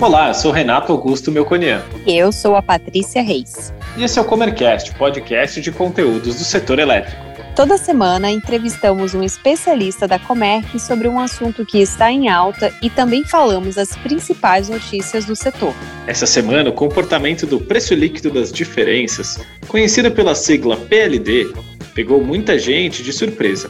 [0.00, 1.84] Olá, eu sou Renato Augusto Melconian.
[2.04, 3.72] Eu sou a Patrícia Reis.
[3.96, 7.29] E esse é o Comercast, podcast de conteúdos do setor elétrico.
[7.54, 12.88] Toda semana entrevistamos um especialista da Comerc sobre um assunto que está em alta e
[12.88, 15.74] também falamos as principais notícias do setor.
[16.06, 21.52] Essa semana, o comportamento do preço líquido das diferenças, conhecida pela sigla PLD,
[21.92, 23.68] pegou muita gente de surpresa.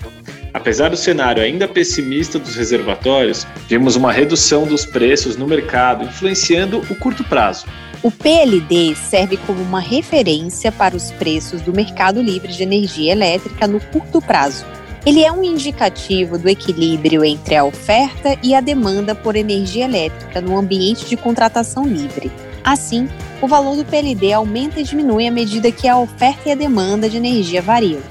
[0.52, 6.78] Apesar do cenário ainda pessimista dos reservatórios, vimos uma redução dos preços no mercado, influenciando
[6.90, 7.66] o curto prazo.
[8.02, 13.66] O PLD serve como uma referência para os preços do mercado livre de energia elétrica
[13.66, 14.64] no curto prazo.
[15.04, 20.40] Ele é um indicativo do equilíbrio entre a oferta e a demanda por energia elétrica
[20.40, 22.30] no ambiente de contratação livre.
[22.64, 23.08] Assim,
[23.40, 27.08] o valor do PLD aumenta e diminui à medida que a oferta e a demanda
[27.08, 28.02] de energia variam.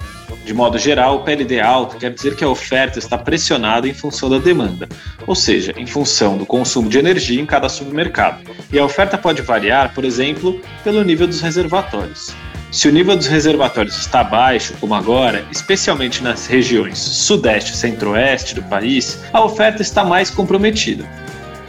[0.46, 4.30] De modo geral, o PLD alto quer dizer que a oferta está pressionada em função
[4.30, 4.88] da demanda,
[5.28, 8.42] ou seja, em função do consumo de energia em cada supermercado.
[8.72, 12.34] E a oferta pode variar, por exemplo, pelo nível dos reservatórios.
[12.72, 18.54] Se o nível dos reservatórios está baixo, como agora, especialmente nas regiões sudeste e centro-oeste
[18.54, 21.04] do país, a oferta está mais comprometida,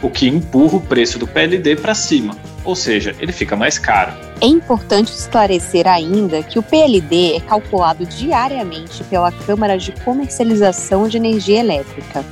[0.01, 4.13] o que empurra o preço do PLD para cima, ou seja, ele fica mais caro.
[4.39, 11.17] É importante esclarecer ainda que o PLD é calculado diariamente pela Câmara de Comercialização de
[11.17, 12.25] Energia Elétrica,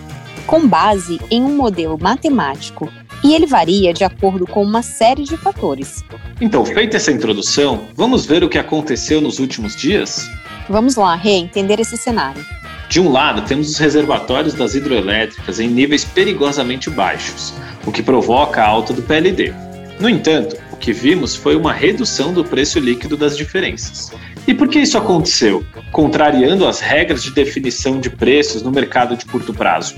[0.46, 2.92] com base em um modelo matemático,
[3.24, 6.04] e ele varia de acordo com uma série de fatores.
[6.40, 10.30] Então, feita essa introdução, vamos ver o que aconteceu nos últimos dias?
[10.70, 12.46] Vamos lá, Rê, entender esse cenário.
[12.90, 17.54] De um lado, temos os reservatórios das hidroelétricas em níveis perigosamente baixos,
[17.86, 19.54] o que provoca a alta do PLD.
[20.00, 24.12] No entanto, o que vimos foi uma redução do preço líquido das diferenças.
[24.48, 25.64] E por que isso aconteceu?
[25.92, 29.96] Contrariando as regras de definição de preços no mercado de curto prazo.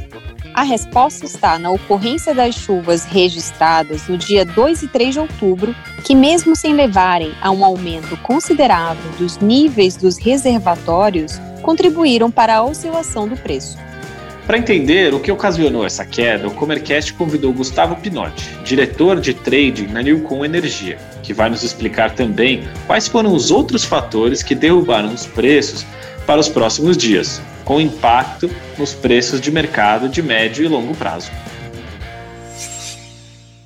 [0.56, 5.76] A resposta está na ocorrência das chuvas registradas no dia 2 e 3 de outubro,
[6.04, 12.64] que, mesmo sem levarem a um aumento considerável dos níveis dos reservatórios, contribuíram para a
[12.64, 13.78] oscilação do preço.
[14.52, 19.88] Para entender o que ocasionou essa queda, o Comercast convidou Gustavo Pinotti, diretor de trading
[19.88, 25.14] na Newcom Energia, que vai nos explicar também quais foram os outros fatores que derrubaram
[25.14, 25.86] os preços
[26.28, 31.32] para os próximos dias, com impacto nos preços de mercado de médio e longo prazo.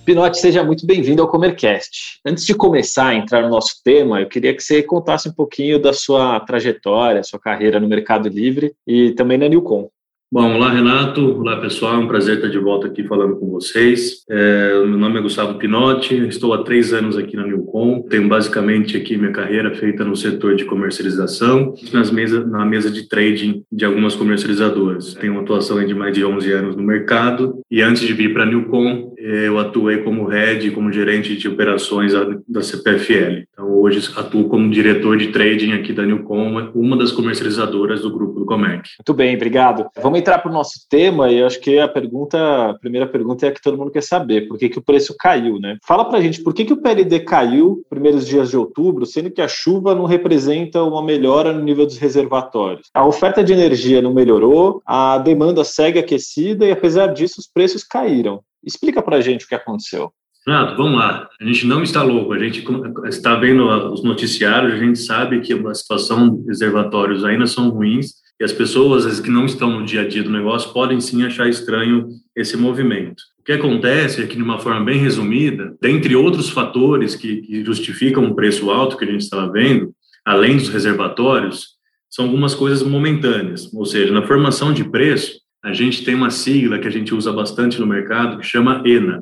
[0.06, 2.20] Pinotti, seja muito bem-vindo ao Comercast.
[2.24, 5.82] Antes de começar a entrar no nosso tema, eu queria que você contasse um pouquinho
[5.82, 9.90] da sua trajetória, sua carreira no Mercado Livre e também na Newcom.
[10.32, 14.24] Bom, olá Renato, olá pessoal, é um prazer estar de volta aqui falando com vocês.
[14.28, 18.98] É, meu nome é Gustavo Pinotti, estou há três anos aqui na Newcom, tenho basicamente
[18.98, 23.86] aqui minha carreira feita no setor de comercialização, nas mesa, na mesa de trading de
[23.86, 25.14] algumas comercializadoras.
[25.14, 28.44] Tenho uma atuação de mais de 11 anos no mercado e antes de vir para
[28.44, 32.14] a Newcom, é, eu atuei como head, como gerente de operações
[32.48, 33.44] da CPFL.
[33.66, 38.40] Então, hoje atuo como diretor de trading aqui da Newcom, uma das comercializadoras do grupo
[38.40, 38.90] do Comec.
[39.00, 39.88] Muito bem, obrigado.
[40.02, 43.46] Vamos entrar para o nosso tema e eu acho que a pergunta, a primeira pergunta
[43.46, 45.78] é a que todo mundo quer saber, por que, que o preço caiu, né?
[45.86, 49.42] Fala para gente, por que, que o PLD caiu primeiros dias de outubro, sendo que
[49.42, 52.90] a chuva não representa uma melhora no nível dos reservatórios?
[52.94, 57.84] A oferta de energia não melhorou, a demanda segue aquecida e apesar disso os preços
[57.84, 58.42] caíram.
[58.64, 60.12] Explica para gente o que aconteceu.
[60.48, 61.28] Renato, vamos lá.
[61.42, 62.34] A gente não está louco.
[62.34, 62.64] A gente
[63.06, 68.14] está vendo os noticiários, a gente sabe que a situação dos reservatórios ainda são ruins
[68.40, 71.50] e as pessoas que não estão no dia a dia do negócio podem sim achar
[71.50, 73.24] estranho esse movimento.
[73.40, 77.64] O que acontece é que, de uma forma bem resumida, dentre outros fatores que, que
[77.64, 81.76] justificam o preço alto que a gente estava vendo, além dos reservatórios,
[82.10, 83.72] são algumas coisas momentâneas.
[83.74, 87.32] Ou seja, na formação de preço, a gente tem uma sigla que a gente usa
[87.32, 89.22] bastante no mercado que chama ENA,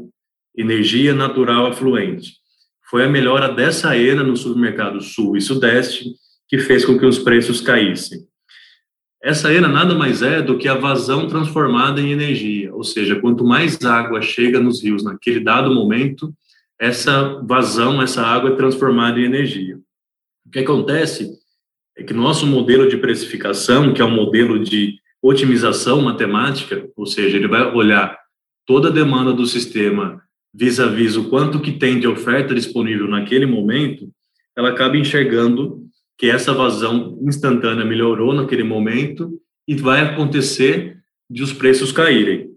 [0.56, 2.34] Energia Natural Afluente.
[2.90, 6.12] Foi a melhora dessa ENA no supermercado Sul e Sudeste
[6.48, 8.20] que fez com que os preços caíssem.
[9.22, 13.44] Essa ENA nada mais é do que a vazão transformada em energia, ou seja, quanto
[13.46, 16.34] mais água chega nos rios naquele dado momento,
[16.80, 19.78] essa vazão, essa água é transformada em energia.
[20.46, 21.32] O que acontece
[21.98, 27.38] é que nosso modelo de precificação, que é um modelo de otimização matemática, ou seja,
[27.38, 28.18] ele vai olhar
[28.66, 30.22] toda a demanda do sistema
[30.54, 34.10] vis-à-vis -vis o quanto que tem de oferta disponível naquele momento,
[34.56, 35.84] ela acaba enxergando
[36.18, 39.32] que essa vazão instantânea melhorou naquele momento
[39.68, 40.98] e vai acontecer
[41.30, 42.52] de os preços caírem.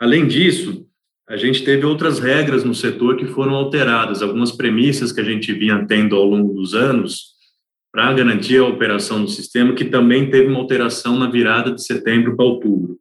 [0.00, 0.86] Além disso,
[1.28, 5.52] a gente teve outras regras no setor que foram alteradas, algumas premissas que a gente
[5.52, 7.30] vinha tendo ao longo dos anos
[7.92, 12.36] para garantir a operação do sistema, que também teve uma alteração na virada de setembro
[12.36, 12.99] para outubro.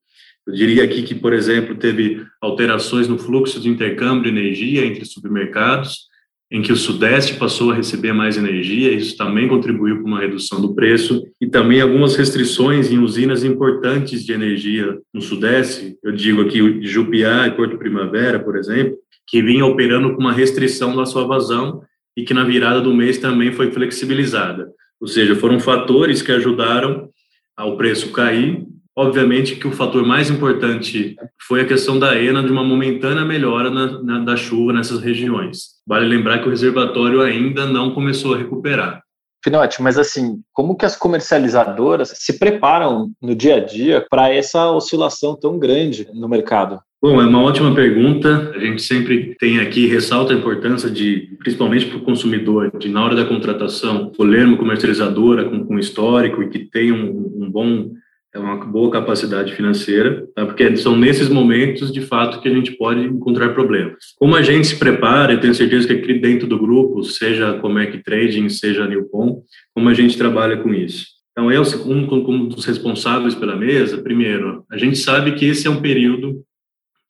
[0.50, 5.06] Eu diria aqui que, por exemplo, teve alterações no fluxo de intercâmbio de energia entre
[5.06, 6.10] supermercados,
[6.52, 10.60] em que o Sudeste passou a receber mais energia, isso também contribuiu para uma redução
[10.60, 16.42] do preço, e também algumas restrições em usinas importantes de energia no Sudeste, eu digo
[16.42, 18.98] aqui Jupiá e Porto Primavera, por exemplo,
[19.28, 21.84] que vinha operando com uma restrição da sua vazão
[22.18, 24.68] e que na virada do mês também foi flexibilizada.
[25.00, 27.08] Ou seja, foram fatores que ajudaram
[27.56, 28.66] ao preço cair
[29.00, 31.16] Obviamente que o fator mais importante
[31.48, 35.80] foi a questão da ENA de uma momentânea melhora na, na, da chuva nessas regiões.
[35.88, 39.02] Vale lembrar que o reservatório ainda não começou a recuperar.
[39.42, 44.70] Finote, mas assim, como que as comercializadoras se preparam no dia a dia para essa
[44.70, 46.82] oscilação tão grande no mercado?
[47.02, 48.52] Bom, é uma ótima pergunta.
[48.54, 53.06] A gente sempre tem aqui, ressalta a importância de, principalmente para o consumidor, de na
[53.06, 57.92] hora da contratação, escolher uma comercializadora com, com histórico e que tenha um, um bom
[58.34, 60.46] é uma boa capacidade financeira, tá?
[60.46, 64.14] porque são nesses momentos, de fato, que a gente pode encontrar problemas.
[64.18, 68.04] Como a gente se prepara, eu tenho certeza que aqui dentro do grupo, seja Comec
[68.04, 69.42] Trading, seja a Newcom,
[69.74, 71.08] como a gente trabalha com isso.
[71.32, 75.70] Então, eu, como, como dos responsáveis pela mesa, primeiro, a gente sabe que esse é
[75.70, 76.44] um período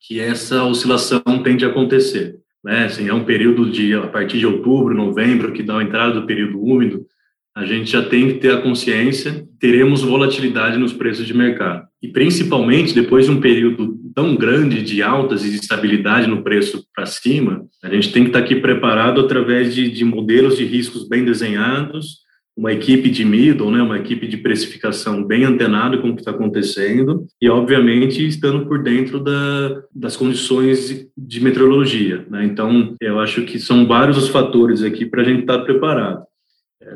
[0.00, 2.36] que essa oscilação tende a acontecer.
[2.64, 2.84] Né?
[2.84, 6.26] Assim, é um período de, a partir de outubro, novembro, que dá a entrada do
[6.26, 7.04] período úmido,
[7.54, 11.86] a gente já tem que ter a consciência, teremos volatilidade nos preços de mercado.
[12.02, 16.84] E principalmente depois de um período tão grande de altas e de estabilidade no preço
[16.94, 21.08] para cima, a gente tem que estar aqui preparado através de, de modelos de riscos
[21.08, 22.20] bem desenhados,
[22.56, 26.30] uma equipe de middle, né, uma equipe de precificação bem antenada com o que está
[26.30, 32.26] acontecendo e, obviamente, estando por dentro da, das condições de meteorologia.
[32.28, 32.44] Né?
[32.44, 36.22] Então, eu acho que são vários os fatores aqui para a gente estar preparado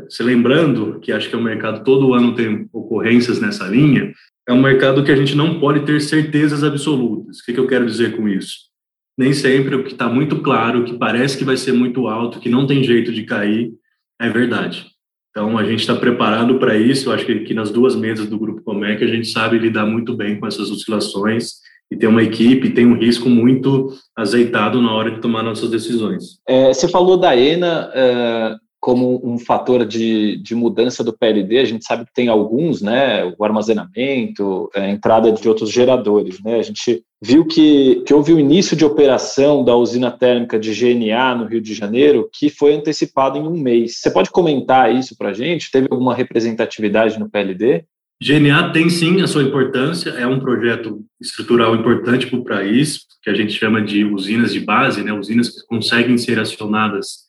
[0.09, 4.13] se lembrando que acho que o mercado todo ano tem ocorrências nessa linha,
[4.49, 7.39] é um mercado que a gente não pode ter certezas absolutas.
[7.39, 8.73] O que, que eu quero dizer com isso?
[9.17, 12.49] Nem sempre o que está muito claro, que parece que vai ser muito alto, que
[12.49, 13.73] não tem jeito de cair,
[14.21, 14.87] é verdade.
[15.31, 17.09] Então, a gente está preparado para isso.
[17.09, 20.15] Eu acho que aqui nas duas mesas do Grupo Comec a gente sabe lidar muito
[20.17, 21.55] bem com essas oscilações
[21.91, 26.39] e tem uma equipe, tem um risco muito azeitado na hora de tomar nossas decisões.
[26.49, 31.65] É, você falou da ENA, é, como um fator de, de mudança do PLD, a
[31.65, 36.63] gente sabe que tem alguns, né, o armazenamento, a entrada de outros geradores, né, a
[36.63, 41.47] gente viu que, que houve o início de operação da usina térmica de GNA no
[41.47, 44.01] Rio de Janeiro, que foi antecipado em um mês.
[44.01, 45.71] Você pode comentar isso para a gente?
[45.71, 47.85] Teve alguma representatividade no PLD?
[48.23, 53.31] GNA tem sim a sua importância, é um projeto estrutural importante para o país, que
[53.31, 57.25] a gente chama de usinas de base, né, usinas que conseguem ser acionadas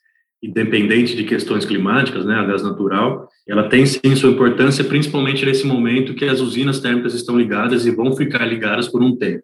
[0.46, 5.66] independente de questões climáticas, né, a gás natural, ela tem sim sua importância, principalmente nesse
[5.66, 9.44] momento que as usinas térmicas estão ligadas e vão ficar ligadas por um tempo.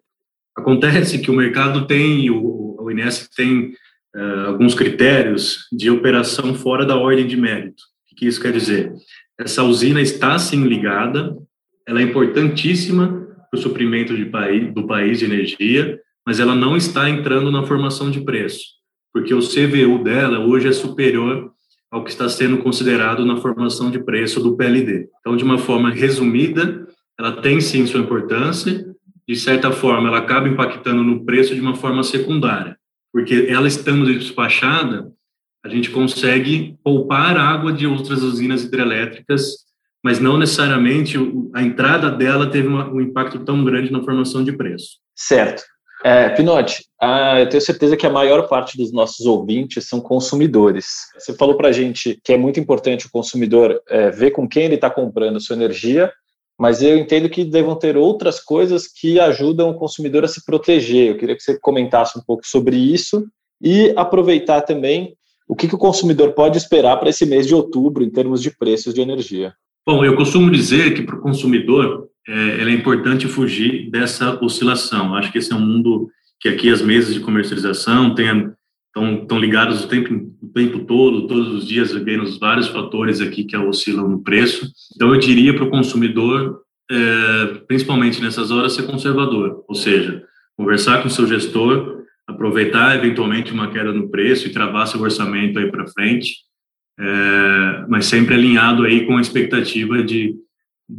[0.56, 3.72] Acontece que o mercado tem, o, o INES tem
[4.14, 7.82] uh, alguns critérios de operação fora da ordem de mérito.
[8.12, 8.92] O que isso quer dizer?
[9.38, 11.34] Essa usina está sim ligada,
[11.86, 14.24] ela é importantíssima para o suprimento de
[14.72, 18.81] do país de energia, mas ela não está entrando na formação de preço
[19.12, 21.52] porque o CVU dela hoje é superior
[21.90, 25.08] ao que está sendo considerado na formação de preço do PLD.
[25.20, 26.86] Então, de uma forma resumida,
[27.18, 28.86] ela tem sim sua importância,
[29.28, 32.76] de certa forma, ela acaba impactando no preço de uma forma secundária,
[33.12, 35.12] porque ela estando despachada,
[35.64, 39.58] a gente consegue poupar água de outras usinas hidrelétricas,
[40.02, 41.16] mas não necessariamente
[41.54, 44.98] a entrada dela teve um impacto tão grande na formação de preço.
[45.14, 45.62] Certo.
[46.04, 50.86] É, Pinote, ah, eu tenho certeza que a maior parte dos nossos ouvintes são consumidores.
[51.16, 54.64] Você falou para a gente que é muito importante o consumidor é, ver com quem
[54.64, 56.12] ele está comprando sua energia,
[56.58, 61.08] mas eu entendo que devam ter outras coisas que ajudam o consumidor a se proteger.
[61.08, 63.24] Eu queria que você comentasse um pouco sobre isso
[63.60, 65.16] e aproveitar também
[65.48, 68.50] o que, que o consumidor pode esperar para esse mês de outubro em termos de
[68.50, 69.54] preços de energia.
[69.86, 75.14] Bom, eu costumo dizer que para o consumidor é, é importante fugir dessa oscilação.
[75.14, 76.10] Acho que esse é um mundo
[76.40, 80.12] que aqui as mesas de comercialização estão, estão ligadas o tempo,
[80.42, 84.70] o tempo todo, todos os dias, vendo os vários fatores aqui que oscilam no preço.
[84.94, 86.60] Então, eu diria para o consumidor,
[86.90, 90.24] é, principalmente nessas horas, ser conservador, ou seja,
[90.56, 95.58] conversar com o seu gestor, aproveitar eventualmente uma queda no preço e travar seu orçamento
[95.58, 96.36] aí para frente,
[96.98, 100.34] é, mas sempre alinhado aí com a expectativa de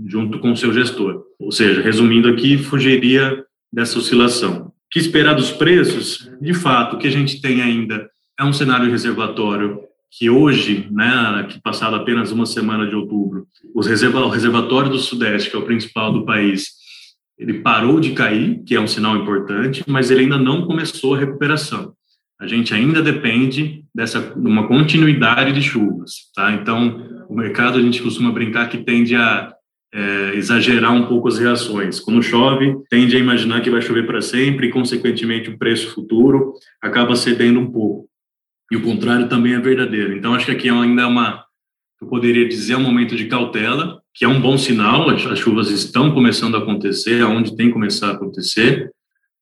[0.06, 1.24] junto com o seu gestor.
[1.40, 4.72] Ou seja, resumindo aqui, fugiria dessa oscilação.
[4.92, 6.30] que esperar dos preços?
[6.40, 8.08] De fato, o que a gente tem ainda
[8.40, 9.80] é um cenário reservatório
[10.16, 15.00] que hoje, né, que passado apenas uma semana de outubro, os reserva, o reservatório do
[15.00, 16.68] Sudeste, que é o principal do país,
[17.38, 21.18] ele parou de cair, que é um sinal importante, mas ele ainda não começou a
[21.18, 21.94] recuperação.
[22.40, 26.52] A gente ainda depende dessa uma continuidade de chuvas, tá?
[26.54, 29.52] Então, o mercado a gente costuma brincar que tende a
[29.94, 32.00] é, exagerar um pouco as reações.
[32.00, 36.54] Quando chove, tende a imaginar que vai chover para sempre e, consequentemente, o preço futuro
[36.82, 38.10] acaba cedendo um pouco.
[38.72, 40.18] E o contrário também é verdadeiro.
[40.18, 41.46] Então, acho que aqui ainda é uma,
[42.02, 46.12] eu poderia dizer, um momento de cautela, que é um bom sinal, as chuvas estão
[46.12, 48.90] começando a acontecer, aonde tem que começar a acontecer,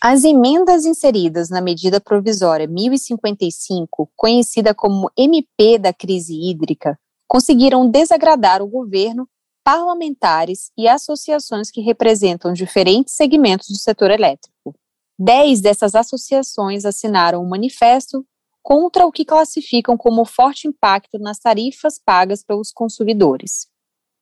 [0.00, 8.62] As emendas inseridas na medida provisória 1055, conhecida como MP da crise hídrica, conseguiram desagradar
[8.62, 9.28] o governo,
[9.64, 14.76] parlamentares e associações que representam diferentes segmentos do setor elétrico.
[15.18, 18.24] Dez dessas associações assinaram um manifesto
[18.64, 23.68] contra o que classificam como forte impacto nas tarifas pagas pelos consumidores.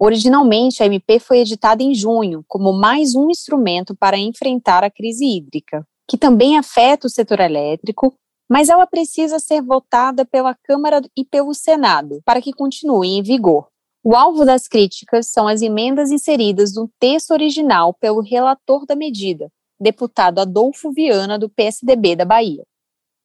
[0.00, 5.24] Originalmente, a MP foi editada em junho como mais um instrumento para enfrentar a crise
[5.24, 8.12] hídrica, que também afeta o setor elétrico,
[8.50, 13.68] mas ela precisa ser votada pela Câmara e pelo Senado para que continue em vigor.
[14.02, 19.48] O alvo das críticas são as emendas inseridas no texto original pelo relator da medida,
[19.80, 22.64] deputado Adolfo Viana, do PSDB da Bahia.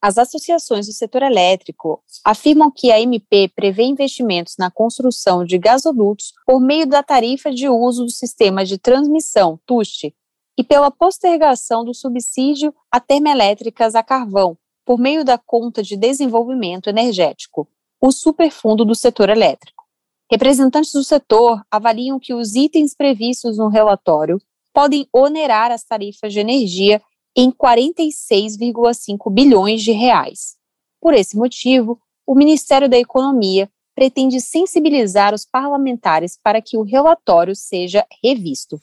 [0.07, 6.31] As associações do setor elétrico afirmam que a MP prevê investimentos na construção de gasodutos
[6.45, 10.15] por meio da tarifa de uso do sistema de transmissão, TUST,
[10.57, 16.89] e pela postergação do subsídio a termoelétricas a carvão, por meio da Conta de Desenvolvimento
[16.89, 17.67] Energético,
[17.99, 19.83] o superfundo do setor elétrico.
[20.31, 24.39] Representantes do setor avaliam que os itens previstos no relatório
[24.73, 27.01] podem onerar as tarifas de energia
[27.37, 30.55] em 46,5 bilhões de reais.
[30.99, 37.55] Por esse motivo, o Ministério da Economia pretende sensibilizar os parlamentares para que o relatório
[37.55, 38.81] seja revisto.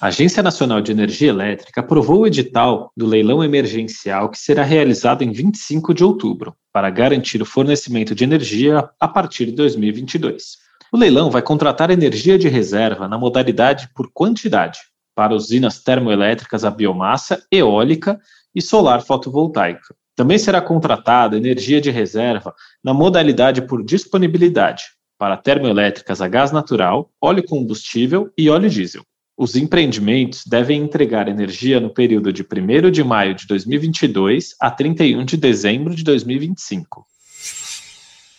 [0.00, 5.22] A Agência Nacional de Energia Elétrica aprovou o edital do leilão emergencial que será realizado
[5.22, 10.56] em 25 de outubro, para garantir o fornecimento de energia a partir de 2022.
[10.92, 14.80] O leilão vai contratar energia de reserva na modalidade por quantidade,
[15.14, 18.20] para usinas termoelétricas a biomassa, eólica
[18.54, 19.94] e solar fotovoltaica.
[20.16, 24.84] Também será contratada energia de reserva na modalidade por disponibilidade,
[25.18, 29.02] para termoelétricas a gás natural, óleo combustível e óleo diesel.
[29.36, 35.24] Os empreendimentos devem entregar energia no período de 1 de maio de 2022 a 31
[35.24, 37.04] de dezembro de 2025.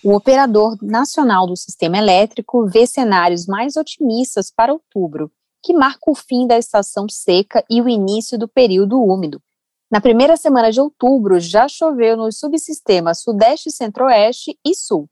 [0.02, 5.30] O operador nacional do sistema elétrico vê cenários mais otimistas para outubro
[5.66, 9.42] que marca o fim da estação seca e o início do período úmido.
[9.92, 15.10] Na primeira semana de outubro, já choveu nos subsistemas Sudeste, Centro-Oeste e Sul.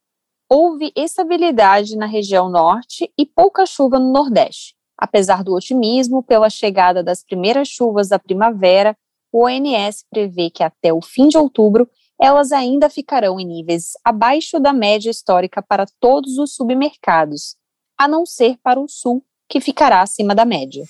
[0.48, 4.76] Houve estabilidade na região Norte e pouca chuva no Nordeste.
[4.96, 8.96] Apesar do otimismo pela chegada das primeiras chuvas da primavera,
[9.32, 11.90] o ONS prevê que até o fim de outubro
[12.22, 17.56] elas ainda ficarão em níveis abaixo da média histórica para todos os submercados,
[17.98, 20.84] a não ser para o sul, que ficará acima da média.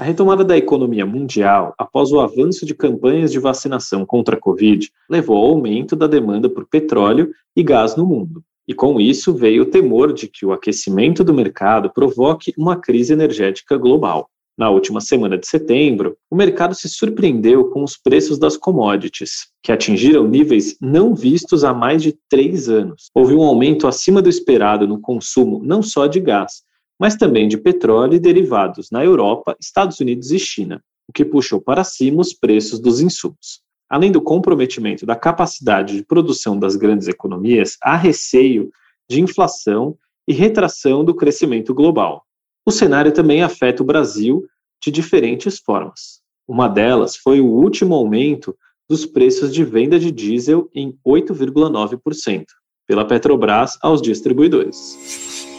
[0.00, 4.90] A retomada da economia mundial após o avanço de campanhas de vacinação contra a Covid
[5.10, 8.42] levou ao aumento da demanda por petróleo e gás no mundo.
[8.66, 13.12] E com isso veio o temor de que o aquecimento do mercado provoque uma crise
[13.12, 14.30] energética global.
[14.56, 19.72] Na última semana de setembro, o mercado se surpreendeu com os preços das commodities, que
[19.72, 23.10] atingiram níveis não vistos há mais de três anos.
[23.14, 26.62] Houve um aumento acima do esperado no consumo não só de gás,
[27.00, 31.58] mas também de petróleo e derivados na Europa, Estados Unidos e China, o que puxou
[31.58, 33.62] para cima os preços dos insumos.
[33.88, 38.70] Além do comprometimento da capacidade de produção das grandes economias, há receio
[39.08, 39.96] de inflação
[40.28, 42.22] e retração do crescimento global.
[42.66, 44.46] O cenário também afeta o Brasil
[44.80, 46.20] de diferentes formas.
[46.46, 48.54] Uma delas foi o último aumento
[48.88, 52.44] dos preços de venda de diesel em 8,9%
[52.86, 55.49] pela Petrobras aos distribuidores.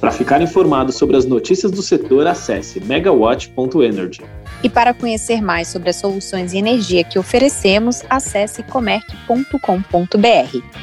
[0.00, 4.22] Para ficar informado sobre as notícias do setor, acesse megawatt.energy.
[4.62, 9.58] E para conhecer mais sobre as soluções de energia que oferecemos, acesse comerc.com.br.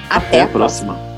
[0.09, 0.93] Até, Até a próxima.
[0.93, 1.14] próxima.